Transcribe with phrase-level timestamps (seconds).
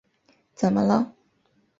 [0.55, 1.13] 怎么了？